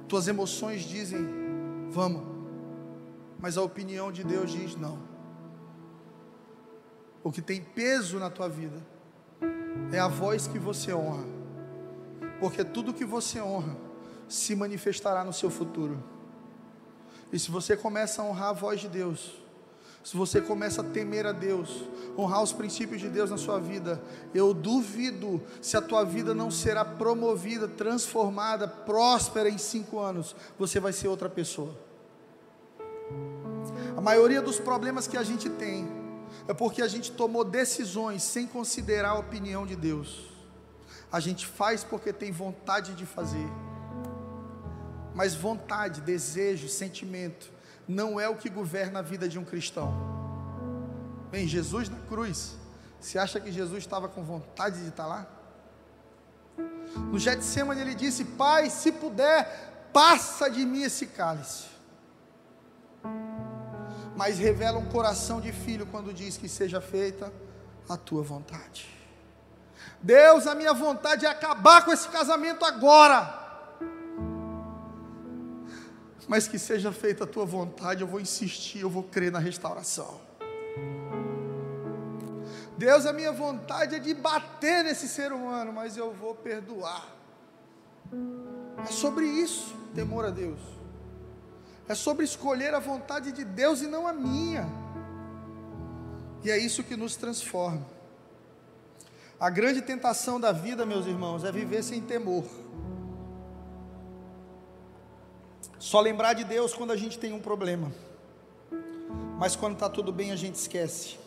[0.08, 1.26] Tuas emoções dizem,
[1.90, 2.22] vamos.
[3.40, 5.00] Mas a opinião de Deus diz, não.
[7.24, 8.78] O que tem peso na tua vida
[9.92, 11.26] é a voz que você honra.
[12.40, 13.76] Porque tudo que você honra
[14.28, 16.04] se manifestará no seu futuro.
[17.32, 19.41] E se você começa a honrar a voz de Deus,
[20.04, 21.84] se você começa a temer a Deus,
[22.18, 24.02] honrar os princípios de Deus na sua vida,
[24.34, 30.80] eu duvido se a tua vida não será promovida, transformada, próspera em cinco anos, você
[30.80, 31.78] vai ser outra pessoa.
[33.96, 35.88] A maioria dos problemas que a gente tem
[36.48, 40.32] é porque a gente tomou decisões sem considerar a opinião de Deus.
[41.12, 43.48] A gente faz porque tem vontade de fazer
[45.14, 47.52] mas vontade, desejo, sentimento,
[47.88, 49.94] não é o que governa a vida de um cristão.
[51.30, 52.56] Bem, Jesus na cruz,
[53.00, 55.28] você acha que Jesus estava com vontade de estar lá?
[56.96, 61.66] No Getsemane ele disse: Pai, se puder, passa de mim esse cálice.
[64.16, 67.32] Mas revela um coração de filho quando diz que seja feita
[67.90, 68.88] a tua vontade.
[70.02, 73.41] Deus, a minha vontade é acabar com esse casamento agora
[76.32, 80.22] mas que seja feita a tua vontade, eu vou insistir, eu vou crer na restauração.
[82.78, 87.06] Deus, a minha vontade é de bater nesse ser humano, mas eu vou perdoar.
[88.82, 90.62] É sobre isso, temor a Deus.
[91.86, 94.66] É sobre escolher a vontade de Deus e não a minha.
[96.46, 97.86] E é isso que nos transforma.
[99.38, 102.46] A grande tentação da vida, meus irmãos, é viver sem temor.
[105.82, 107.92] Só lembrar de Deus quando a gente tem um problema.
[109.40, 111.18] Mas quando está tudo bem, a gente esquece.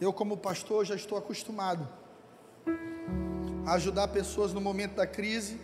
[0.00, 1.88] Eu, como pastor, já estou acostumado
[3.66, 5.60] a ajudar pessoas no momento da crise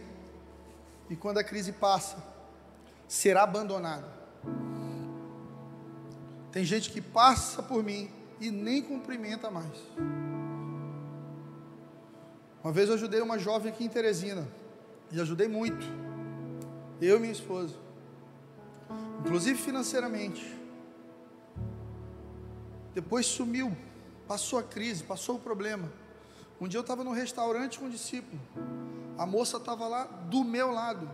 [1.09, 2.17] e quando a crise passa,
[3.07, 4.11] será abandonado.
[6.51, 8.11] Tem gente que passa por mim
[8.41, 9.79] e nem cumprimenta mais.
[12.65, 14.49] Uma vez eu ajudei uma jovem aqui em Teresina,
[15.13, 16.06] e ajudei muito
[17.01, 17.75] eu e minha esposa,
[19.21, 20.55] inclusive financeiramente.
[22.95, 23.77] Depois sumiu,
[24.27, 25.91] passou a crise, passou o problema.
[26.61, 28.41] Um dia eu estava no restaurante com um discípulo,
[29.19, 31.11] a moça estava lá do meu lado.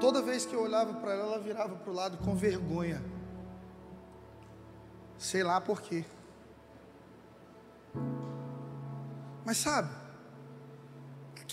[0.00, 3.02] Toda vez que eu olhava para ela, ela virava para o lado com vergonha.
[5.18, 6.04] Sei lá por quê.
[9.44, 9.90] Mas sabe,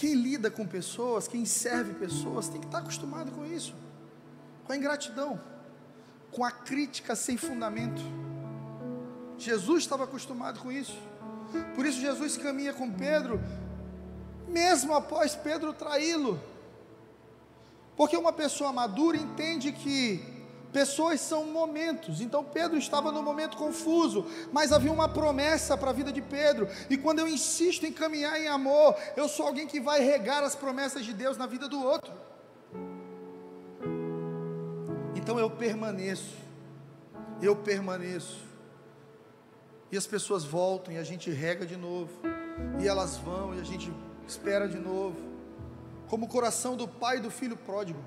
[0.02, 3.76] Quem lida com pessoas, quem serve pessoas, tem que estar acostumado com isso,
[4.66, 5.39] com a ingratidão,
[6.32, 8.02] com a crítica sem fundamento.
[9.38, 10.99] Jesus estava acostumado com isso.
[11.76, 13.39] Por isso Jesus caminha com Pedro,
[14.47, 16.41] mesmo após Pedro traí-lo.
[17.95, 20.20] Porque uma pessoa madura entende que
[20.72, 22.22] pessoas são momentos.
[22.22, 26.67] Então Pedro estava num momento confuso, mas havia uma promessa para a vida de Pedro.
[26.89, 30.55] E quando eu insisto em caminhar em amor, eu sou alguém que vai regar as
[30.55, 32.13] promessas de Deus na vida do outro.
[35.15, 36.36] Então eu permaneço.
[37.41, 38.51] Eu permaneço.
[39.91, 42.11] E as pessoas voltam e a gente rega de novo.
[42.82, 43.93] E elas vão e a gente
[44.28, 45.17] espera de novo.
[46.07, 47.99] Como o coração do pai e do filho pródigo,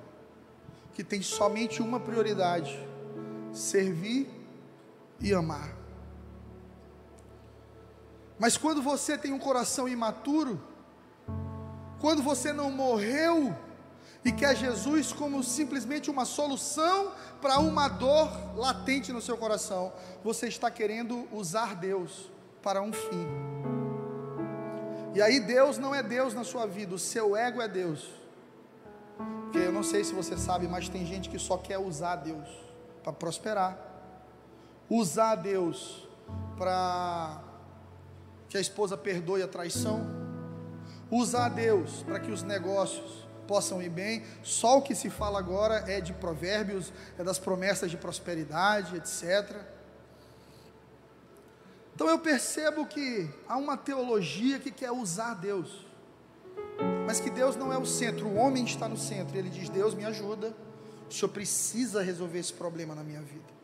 [0.94, 2.78] que tem somente uma prioridade:
[3.52, 4.28] servir
[5.20, 5.76] e amar.
[8.38, 10.60] Mas quando você tem um coração imaturo,
[12.00, 13.54] quando você não morreu
[14.24, 19.92] e quer Jesus como simplesmente uma solução para uma dor latente no seu coração,
[20.22, 22.30] você está querendo usar Deus
[22.62, 23.26] para um fim.
[25.14, 28.23] E aí Deus não é Deus na sua vida, o seu ego é Deus.
[29.54, 32.48] Porque eu não sei se você sabe, mas tem gente que só quer usar Deus
[33.04, 33.78] para prosperar.
[34.90, 36.08] Usar Deus
[36.58, 37.40] para
[38.48, 40.04] que a esposa perdoe a traição.
[41.08, 44.24] Usar Deus para que os negócios possam ir bem.
[44.42, 49.56] Só o que se fala agora é de provérbios, é das promessas de prosperidade, etc.
[51.94, 55.86] Então eu percebo que há uma teologia que quer usar Deus,
[57.06, 59.36] mas que Deus não é o centro, o homem está no centro.
[59.36, 60.54] Ele diz: Deus me ajuda,
[61.08, 63.54] o Senhor precisa resolver esse problema na minha vida.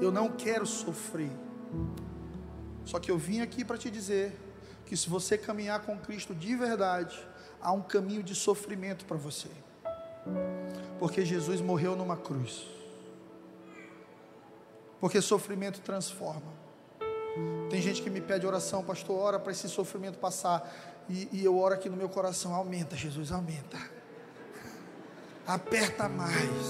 [0.00, 1.30] Eu não quero sofrer.
[2.84, 4.36] Só que eu vim aqui para te dizer
[4.84, 7.18] que se você caminhar com Cristo de verdade,
[7.60, 9.48] há um caminho de sofrimento para você.
[10.98, 12.66] Porque Jesus morreu numa cruz.
[15.00, 16.52] Porque sofrimento transforma.
[17.70, 20.91] Tem gente que me pede oração, pastor, ora para esse sofrimento passar.
[21.08, 23.78] E, e, eu oro aqui no meu coração: aumenta, Jesus, aumenta.
[25.46, 26.66] Aperta mais.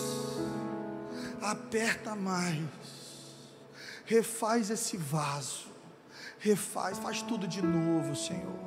[1.43, 2.65] Aperta mais.
[4.05, 5.71] Refaz esse vaso.
[6.39, 8.63] Refaz, faz tudo de novo, Senhor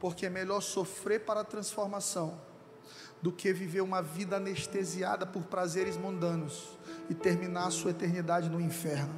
[0.00, 2.40] porque é melhor sofrer para a transformação
[3.20, 6.78] do que viver uma vida anestesiada por prazeres mundanos
[7.10, 9.14] e terminar a sua eternidade no inferno.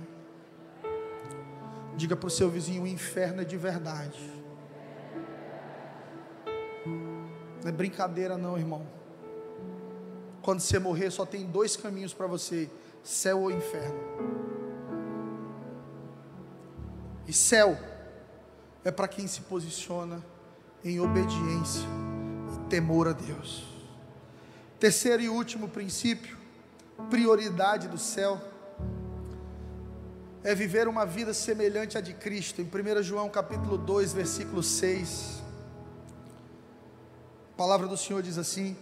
[1.96, 4.41] Diga para o seu vizinho: o inferno é de verdade.
[7.62, 8.86] Não é brincadeira, não, irmão.
[10.42, 12.68] Quando você morrer, só tem dois caminhos para você:
[13.02, 13.98] céu ou inferno.
[17.26, 17.78] E céu
[18.84, 20.22] é para quem se posiciona
[20.84, 21.86] em obediência
[22.54, 23.64] e temor a Deus.
[24.80, 26.36] Terceiro e último princípio,
[27.08, 28.40] prioridade do céu,
[30.42, 32.60] é viver uma vida semelhante à de Cristo.
[32.60, 35.41] Em 1 João capítulo 2, versículo 6,
[37.52, 38.74] a palavra do Senhor diz assim: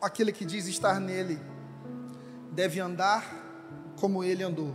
[0.00, 1.38] aquele que diz estar nele
[2.50, 3.24] deve andar
[4.00, 4.72] como ele andou.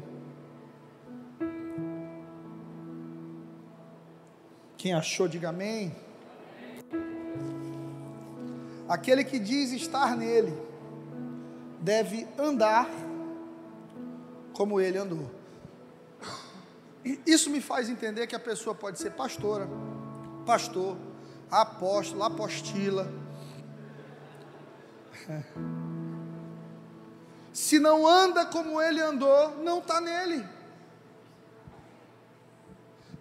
[4.77, 5.95] Quem achou, diga amém.
[8.87, 10.53] Aquele que diz estar nele
[11.79, 12.87] deve andar
[14.53, 15.31] como ele andou.
[17.25, 19.67] Isso me faz entender que a pessoa pode ser pastora,
[20.45, 20.95] pastor,
[21.61, 23.11] apóstolo, apostila.
[27.53, 30.43] Se não anda como ele andou, não está nele.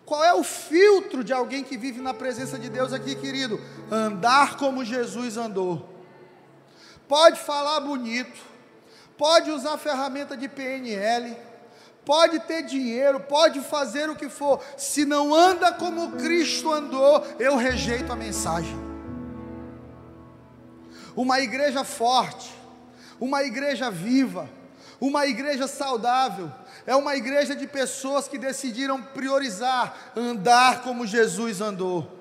[0.05, 3.61] Qual é o filtro de alguém que vive na presença de Deus aqui, querido?
[3.91, 5.89] Andar como Jesus andou.
[7.07, 8.41] Pode falar bonito,
[9.17, 11.37] pode usar ferramenta de PNL,
[12.05, 14.63] pode ter dinheiro, pode fazer o que for.
[14.77, 18.77] Se não anda como Cristo andou, eu rejeito a mensagem.
[21.15, 22.53] Uma igreja forte,
[23.21, 24.49] uma igreja viva,
[25.01, 26.51] uma igreja saudável,
[26.87, 32.21] é uma igreja de pessoas que decidiram priorizar andar como Jesus andou.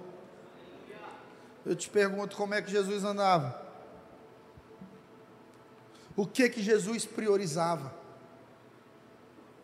[1.65, 3.61] Eu te pergunto como é que Jesus andava?
[6.15, 8.00] O que que Jesus priorizava?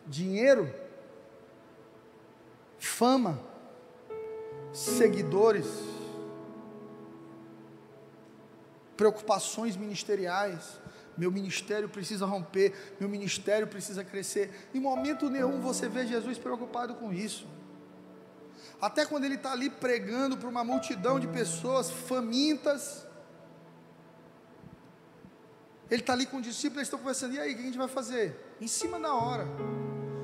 [0.08, 0.72] Dinheiro?
[2.78, 3.40] Fama?
[4.72, 5.66] Seguidores?
[8.96, 10.80] Preocupações ministeriais?
[11.18, 14.68] meu ministério precisa romper, meu ministério precisa crescer.
[14.72, 17.44] Em momento nenhum você vê Jesus preocupado com isso.
[18.80, 23.04] Até quando ele está ali pregando para uma multidão de pessoas famintas.
[25.90, 27.78] Ele está ali com os discípulos, eles estão conversando, e aí, o que a gente
[27.78, 28.56] vai fazer?
[28.60, 29.46] Em cima da hora.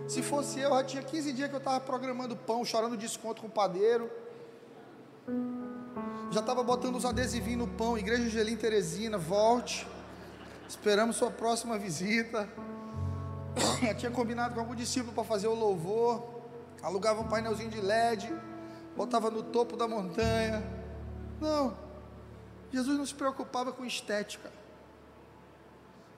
[0.07, 3.49] Se fosse eu, já tinha 15 dias que eu estava programando pão, chorando desconto com
[3.49, 4.11] o padeiro.
[6.31, 9.87] Já estava botando os adesivinhos no pão, Igreja Angelim Teresina, volte.
[10.69, 12.49] Esperamos sua próxima visita.
[13.89, 16.23] Eu tinha combinado com algum discípulo para fazer o louvor.
[16.83, 18.31] Alugava um painelzinho de LED,
[18.97, 20.63] botava no topo da montanha.
[21.41, 21.77] Não.
[22.71, 24.53] Jesus não se preocupava com estética.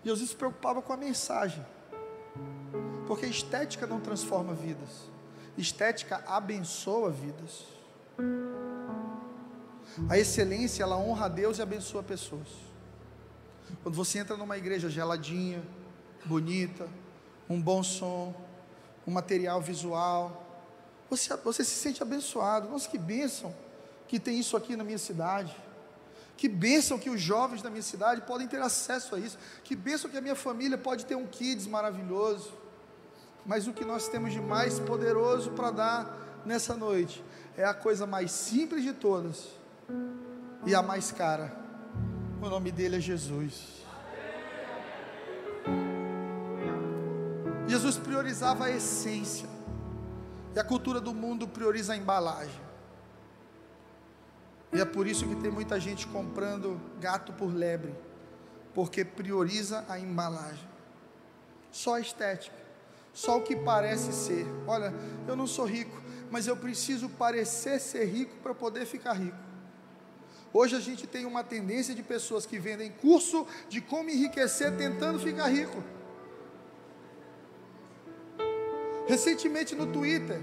[0.03, 1.65] Jesus se preocupava com a mensagem.
[3.07, 5.09] Porque estética não transforma vidas.
[5.57, 7.65] Estética abençoa vidas.
[10.09, 12.49] A excelência, ela honra a Deus e abençoa pessoas.
[13.83, 15.63] Quando você entra numa igreja geladinha,
[16.25, 16.89] bonita,
[17.49, 18.35] um bom som,
[19.07, 20.45] um material visual,
[21.09, 22.69] você, você se sente abençoado.
[22.69, 23.55] Nossa, que bênção
[24.09, 25.57] que tem isso aqui na minha cidade.
[26.37, 29.39] Que bênção que os jovens da minha cidade podem ter acesso a isso.
[29.65, 32.53] Que bênção que a minha família pode ter um kids maravilhoso.
[33.47, 37.25] Mas o que nós temos de mais poderoso para dar nessa noite
[37.57, 39.49] é a coisa mais simples de todas
[40.67, 41.57] e a mais cara.
[42.43, 43.85] O nome dele é Jesus.
[47.69, 49.49] Jesus priorizava a essência.
[50.55, 52.61] E a cultura do mundo prioriza a embalagem.
[54.73, 57.95] E é por isso que tem muita gente comprando gato por lebre,
[58.75, 60.69] porque prioriza a embalagem.
[61.71, 62.57] Só a estética,
[63.17, 64.47] só o que parece ser.
[64.67, 64.93] Olha,
[65.27, 69.39] eu não sou rico, mas eu preciso parecer ser rico para poder ficar rico.
[70.53, 75.19] Hoje a gente tem uma tendência de pessoas que vendem curso de como enriquecer tentando
[75.19, 75.83] ficar rico.
[79.07, 80.39] Recentemente no Twitter,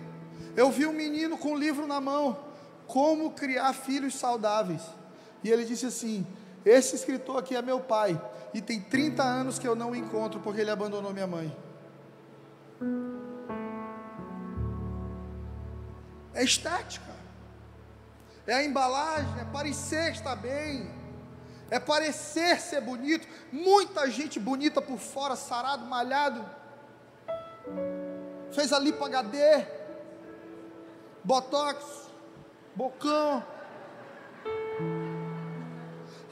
[0.55, 2.39] eu vi um menino com um livro na mão,
[2.87, 4.81] Como Criar Filhos Saudáveis.
[5.43, 6.25] E ele disse assim:
[6.65, 8.19] Esse escritor aqui é meu pai,
[8.51, 11.55] e tem 30 anos que eu não o encontro porque ele abandonou minha mãe.
[16.33, 17.13] É estética,
[18.47, 20.91] é a embalagem, é parecer estar bem,
[21.69, 23.27] é parecer ser bonito.
[23.51, 26.43] Muita gente bonita por fora, sarado, malhado
[28.53, 29.65] fez a lipo HD,
[31.23, 32.09] botox,
[32.75, 33.43] bocão.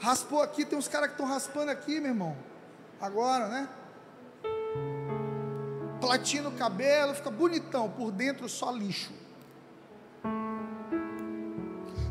[0.00, 2.36] Raspou aqui, tem uns caras que estão raspando aqui, meu irmão.
[3.00, 3.68] Agora, né?
[6.12, 9.10] Platina o cabelo, fica bonitão, por dentro só lixo.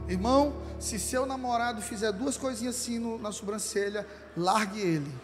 [0.08, 5.16] Irmão, se seu namorado fizer duas coisinhas assim no, na sobrancelha, largue ele.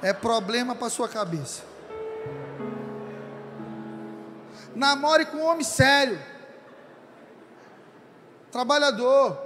[0.00, 1.64] É problema para sua cabeça.
[4.72, 6.22] Namore com um homem sério,
[8.52, 9.36] trabalhador,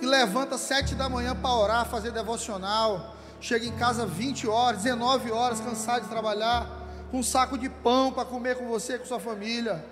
[0.00, 5.32] que levanta sete da manhã para orar, fazer devocional, chega em casa 20 horas, 19
[5.32, 6.70] horas, cansado de trabalhar,
[7.10, 9.84] com um saco de pão para comer com você, com sua família.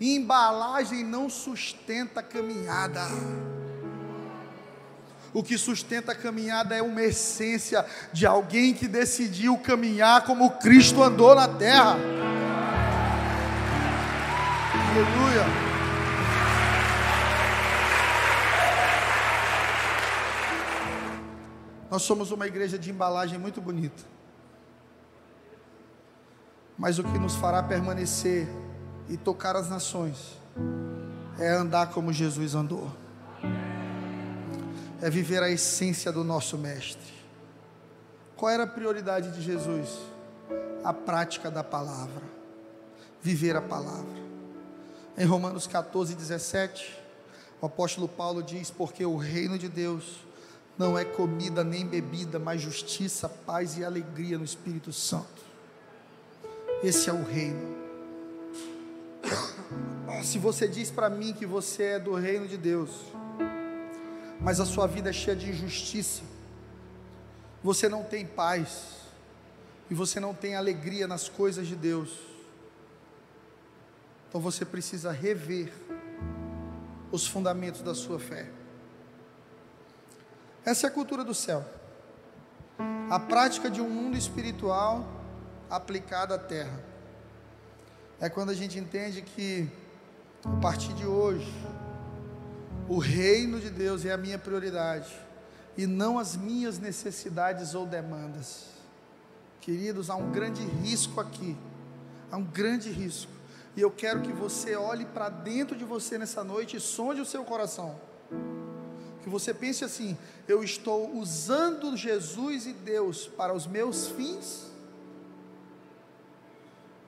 [0.00, 3.02] Embalagem não sustenta a caminhada.
[5.32, 11.02] O que sustenta a caminhada é uma essência de alguém que decidiu caminhar como Cristo
[11.02, 11.96] andou na terra.
[14.90, 15.75] Aleluia.
[21.96, 24.04] Nós somos uma igreja de embalagem muito bonita.
[26.76, 28.46] Mas o que nos fará permanecer
[29.08, 30.36] e tocar as nações
[31.38, 32.92] é andar como Jesus andou
[35.00, 37.14] é viver a essência do nosso Mestre.
[38.36, 39.88] Qual era a prioridade de Jesus?
[40.84, 42.22] A prática da palavra,
[43.22, 44.20] viver a palavra.
[45.16, 46.94] Em Romanos 14, 17,
[47.58, 50.25] o apóstolo Paulo diz: Porque o reino de Deus
[50.78, 55.42] não é comida nem bebida, mas justiça, paz e alegria no Espírito Santo.
[56.82, 57.76] Esse é o reino.
[60.22, 62.90] Se você diz para mim que você é do reino de Deus,
[64.40, 66.22] mas a sua vida é cheia de injustiça,
[67.62, 68.96] você não tem paz,
[69.90, 72.18] e você não tem alegria nas coisas de Deus,
[74.28, 75.72] então você precisa rever
[77.10, 78.50] os fundamentos da sua fé.
[80.66, 81.64] Essa é a cultura do céu,
[83.08, 85.08] a prática de um mundo espiritual
[85.70, 86.78] aplicada à terra.
[88.20, 89.70] É quando a gente entende que,
[90.44, 91.50] a partir de hoje,
[92.88, 95.14] o reino de Deus é a minha prioridade
[95.78, 98.66] e não as minhas necessidades ou demandas.
[99.60, 101.56] Queridos, há um grande risco aqui
[102.30, 103.30] Há um grande risco.
[103.76, 107.26] E eu quero que você olhe para dentro de você nessa noite e sonde o
[107.26, 107.98] seu coração.
[109.26, 110.16] Que você pense assim:
[110.46, 114.70] eu estou usando Jesus e Deus para os meus fins?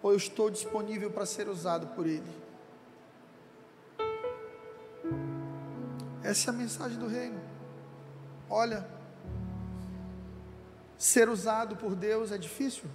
[0.03, 2.33] Ou eu estou disponível para ser usado por Ele?
[6.21, 7.41] Essa é a mensagem do reino.
[8.51, 8.85] Olha,
[10.99, 12.91] ser usado por Deus é difícil.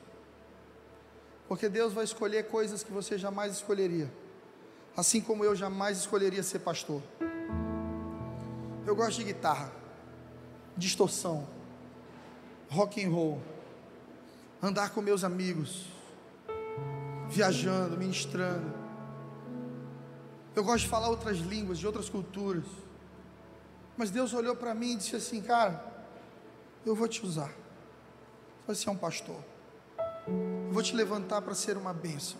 [1.48, 4.12] Porque Deus vai escolher coisas que você jamais escolheria.
[4.98, 7.02] Assim como eu jamais escolheria ser pastor.
[8.86, 9.72] Eu gosto de guitarra,
[10.76, 11.48] distorção,
[12.70, 13.42] rock and roll,
[14.62, 15.86] andar com meus amigos,
[17.30, 18.74] viajando, ministrando.
[20.54, 22.66] Eu gosto de falar outras línguas, de outras culturas.
[23.96, 25.82] Mas Deus olhou para mim e disse assim: Cara,
[26.86, 27.54] eu vou te usar.
[28.68, 29.42] Você é um pastor.
[30.28, 32.38] Eu vou te levantar para ser uma bênção.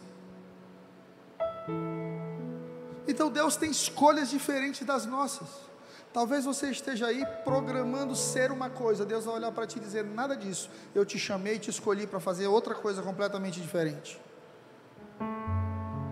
[3.08, 5.73] Então Deus tem escolhas diferentes das nossas.
[6.14, 9.04] Talvez você esteja aí programando ser uma coisa.
[9.06, 10.70] Deus vai olhar para ti e dizer: nada disso.
[10.94, 14.22] Eu te chamei e te escolhi para fazer outra coisa completamente diferente.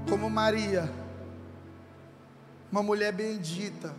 [0.10, 0.91] Como Maria,
[2.72, 3.95] uma mulher bendita,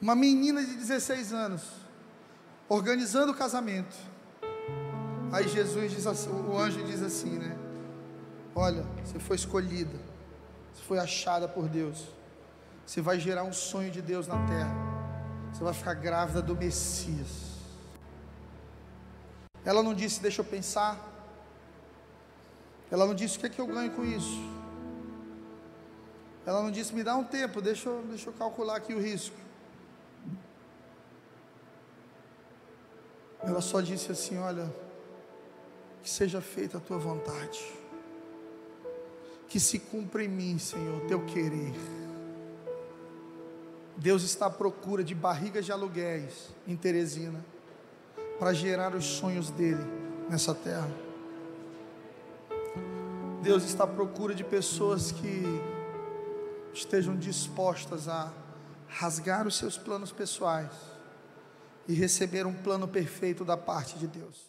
[0.00, 1.62] uma menina de 16 anos,
[2.68, 3.96] organizando o casamento
[5.30, 7.56] Aí Jesus diz assim, o anjo diz assim, né?
[8.54, 9.94] Olha, você foi escolhida,
[10.72, 12.06] você foi achada por Deus.
[12.88, 14.74] Você vai gerar um sonho de Deus na terra.
[15.52, 17.58] Você vai ficar grávida do Messias.
[19.62, 20.98] Ela não disse, deixa eu pensar.
[22.90, 24.40] Ela não disse, o que é que eu ganho com isso?
[26.46, 29.36] Ela não disse, me dá um tempo, deixa eu, deixa eu calcular aqui o risco.
[33.42, 34.72] Ela só disse assim: Olha,
[36.02, 37.70] que seja feita a tua vontade,
[39.46, 41.74] que se cumpra em mim, Senhor, teu querer.
[43.98, 47.44] Deus está à procura de barrigas de aluguéis em Teresina,
[48.38, 49.84] para gerar os sonhos dele
[50.30, 50.88] nessa terra.
[53.42, 55.42] Deus está à procura de pessoas que
[56.72, 58.32] estejam dispostas a
[58.86, 60.70] rasgar os seus planos pessoais
[61.88, 64.48] e receber um plano perfeito da parte de Deus.